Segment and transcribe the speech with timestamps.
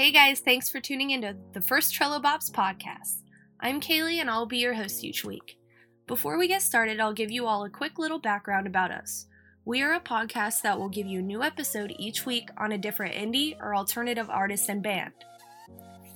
[0.00, 3.20] Hey guys, thanks for tuning into the first Trello Bops podcast.
[3.60, 5.58] I'm Kaylee and I'll be your host each week.
[6.06, 9.26] Before we get started, I'll give you all a quick little background about us.
[9.66, 12.78] We are a podcast that will give you a new episode each week on a
[12.78, 15.12] different indie or alternative artist and band.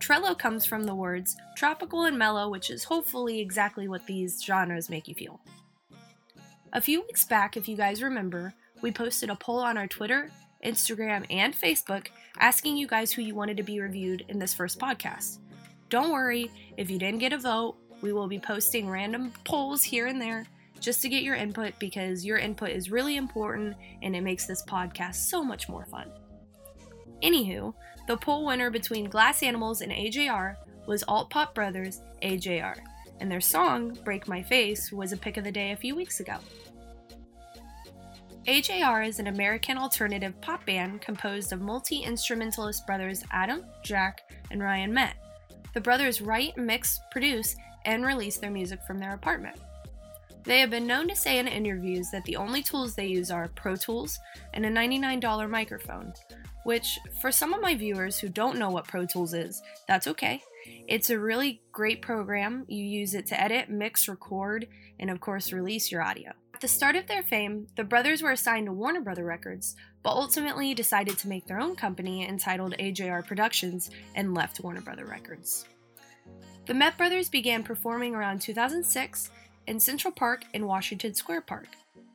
[0.00, 4.90] Trello comes from the words tropical and mellow, which is hopefully exactly what these genres
[4.90, 5.38] make you feel.
[6.72, 10.32] A few weeks back, if you guys remember, we posted a poll on our Twitter,
[10.64, 14.78] Instagram, and Facebook asking you guys who you wanted to be reviewed in this first
[14.78, 15.38] podcast.
[15.88, 20.06] Don't worry, if you didn't get a vote, we will be posting random polls here
[20.06, 20.44] and there
[20.80, 24.64] just to get your input because your input is really important and it makes this
[24.64, 26.10] podcast so much more fun.
[27.22, 27.74] Anywho,
[28.06, 32.76] the poll winner between Glass Animals and AJR was Alt Pop Brothers AJR,
[33.20, 36.20] and their song, Break My Face, was a pick of the day a few weeks
[36.20, 36.36] ago.
[38.48, 44.62] AJR is an American alternative pop band composed of multi instrumentalist brothers Adam, Jack, and
[44.62, 45.16] Ryan Met.
[45.74, 47.54] The brothers write, mix, produce,
[47.84, 49.58] and release their music from their apartment.
[50.44, 53.50] They have been known to say in interviews that the only tools they use are
[53.54, 54.18] Pro Tools
[54.54, 56.14] and a $99 microphone,
[56.64, 60.42] which, for some of my viewers who don't know what Pro Tools is, that's okay.
[60.86, 62.64] It's a really great program.
[62.66, 64.68] You use it to edit, mix, record,
[64.98, 66.32] and of course, release your audio.
[66.58, 70.10] At the start of their fame, the brothers were assigned to Warner Brother Records, but
[70.10, 75.66] ultimately decided to make their own company entitled AJR Productions and left Warner Brother Records.
[76.66, 79.30] The Met Brothers began performing around 2006
[79.68, 81.68] in Central Park and Washington Square Park.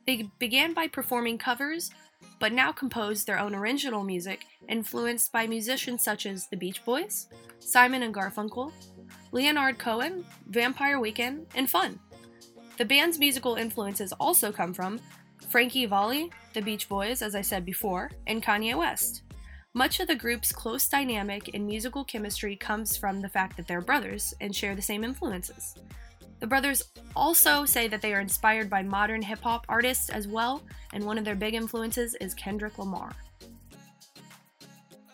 [0.06, 1.90] They began by performing covers,
[2.38, 7.28] but now compose their own original music influenced by musicians such as the Beach Boys,
[7.60, 8.72] Simon and Garfunkel,
[9.32, 11.98] Leonard Cohen, Vampire Weekend, and Fun.
[12.76, 15.00] The band's musical influences also come from
[15.48, 19.22] Frankie Valli, the Beach Boys, as I said before, and Kanye West.
[19.74, 23.80] Much of the group's close dynamic and musical chemistry comes from the fact that they're
[23.80, 25.76] brothers and share the same influences.
[26.40, 26.82] The brothers
[27.14, 30.62] also say that they are inspired by modern hip hop artists as well,
[30.92, 33.12] and one of their big influences is Kendrick Lamar.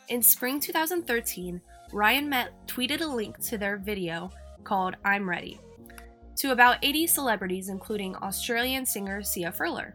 [0.09, 1.61] In spring 2013,
[1.93, 4.31] Ryan Met tweeted a link to their video
[4.65, 5.61] called I'm Ready,
[6.41, 9.93] to about 80 celebrities, including Australian singer Sia Furler.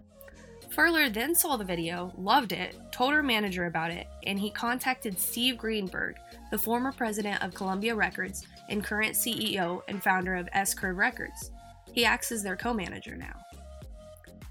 [0.70, 5.20] Furler then saw the video, loved it, told her manager about it, and he contacted
[5.20, 6.18] Steve Greenberg,
[6.52, 11.50] the former president of Columbia Records and current CEO and founder of S Curve Records.
[11.94, 13.34] He acts as their co manager now.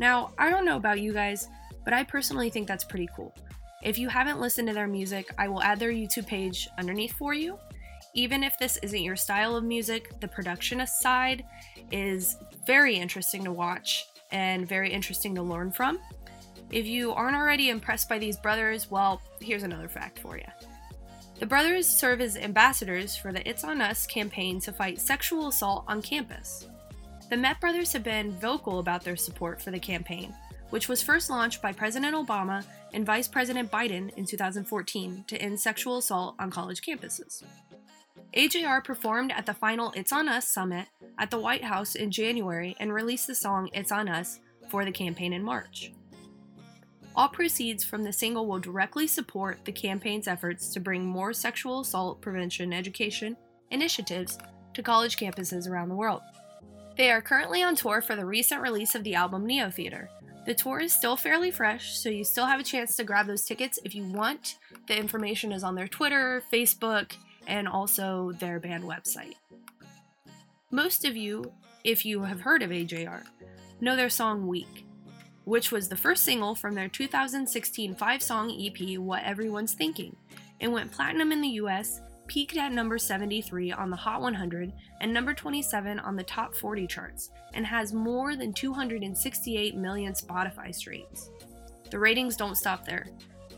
[0.00, 1.46] Now, I don't know about you guys,
[1.84, 3.32] but I personally think that's pretty cool.
[3.84, 7.34] If you haven't listened to their music, I will add their YouTube page underneath for
[7.34, 7.56] you.
[8.14, 11.44] Even if this isn't your style of music, the production side
[11.90, 15.98] is very interesting to watch and very interesting to learn from.
[16.70, 20.46] If you aren't already impressed by these brothers, well, here's another fact for you.
[21.40, 25.84] The brothers serve as ambassadors for the It's On Us campaign to fight sexual assault
[25.88, 26.68] on campus.
[27.30, 30.32] The Met brothers have been vocal about their support for the campaign,
[30.74, 35.60] which was first launched by President Obama and Vice President Biden in 2014 to end
[35.60, 37.44] sexual assault on college campuses.
[38.36, 42.74] AJR performed at the final It's On Us summit at the White House in January
[42.80, 45.92] and released the song It's On Us for the campaign in March.
[47.14, 51.82] All proceeds from the single will directly support the campaign's efforts to bring more sexual
[51.82, 53.36] assault prevention education
[53.70, 54.38] initiatives
[54.72, 56.22] to college campuses around the world.
[56.96, 60.08] They are currently on tour for the recent release of the album Neotheater.
[60.46, 63.44] The tour is still fairly fresh, so you still have a chance to grab those
[63.44, 64.58] tickets if you want.
[64.88, 67.12] The information is on their Twitter, Facebook,
[67.46, 69.34] and also their band website.
[70.70, 71.50] Most of you,
[71.82, 73.22] if you have heard of AJR,
[73.80, 74.84] know their song Weak,
[75.44, 80.14] which was the first single from their 2016 five song EP, What Everyone's Thinking.
[80.60, 85.12] It went platinum in the US, peaked at number 73 on the Hot 100 and
[85.12, 91.30] number 27 on the top 40 charts, and has more than 268 million Spotify streams.
[91.90, 93.06] The ratings don't stop there.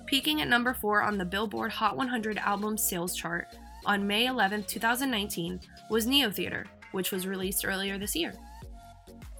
[0.06, 3.48] Peaking at number 4 on the Billboard Hot 100 album sales chart
[3.84, 5.60] on May 11, 2019,
[5.90, 8.32] was Neotheater, which was released earlier this year.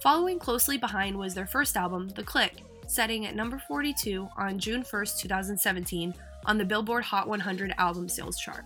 [0.01, 4.83] Following closely behind was their first album, The Click, setting at number 42 on June
[4.89, 6.13] 1, 2017,
[6.45, 8.63] on the Billboard Hot 100 album sales chart.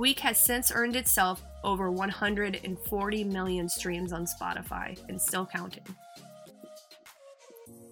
[0.00, 5.84] Weak has since earned itself over 140 million streams on Spotify and still counting.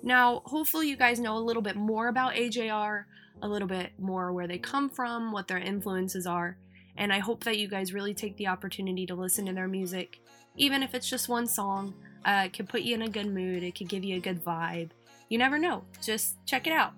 [0.02, 3.04] Now, hopefully, you guys know a little bit more about AJR,
[3.42, 6.56] a little bit more where they come from, what their influences are,
[6.96, 10.18] and I hope that you guys really take the opportunity to listen to their music,
[10.56, 11.92] even if it's just one song.
[12.24, 14.42] Uh, it can put you in a good mood, it could give you a good
[14.42, 14.92] vibe.
[15.28, 15.84] You never know.
[16.02, 16.94] Just check it out.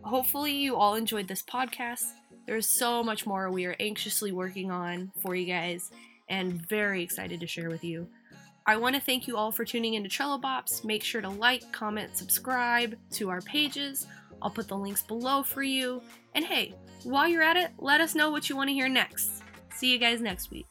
[0.00, 2.06] Hopefully, you all enjoyed this podcast.
[2.46, 5.90] There's so much more we are anxiously working on for you guys
[6.28, 8.06] and very excited to share with you.
[8.66, 10.84] I want to thank you all for tuning into Trello Bops.
[10.84, 14.06] Make sure to like, comment, subscribe to our pages.
[14.40, 16.02] I'll put the links below for you.
[16.34, 19.42] And hey, while you're at it, let us know what you want to hear next.
[19.74, 20.66] See you guys next week.